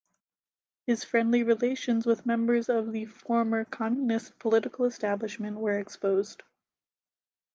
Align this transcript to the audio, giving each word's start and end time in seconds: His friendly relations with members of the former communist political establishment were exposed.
His 0.87 1.03
friendly 1.03 1.43
relations 1.43 2.07
with 2.07 2.25
members 2.25 2.69
of 2.69 2.91
the 2.91 3.05
former 3.05 3.65
communist 3.65 4.39
political 4.39 4.85
establishment 4.85 5.57
were 5.57 5.77
exposed. 5.77 6.41